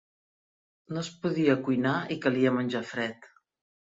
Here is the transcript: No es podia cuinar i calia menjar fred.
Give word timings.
No 0.95 1.01
es 1.01 1.09
podia 1.25 1.57
cuinar 1.67 1.93
i 2.15 2.19
calia 2.25 2.53
menjar 2.57 2.83
fred. 2.95 3.29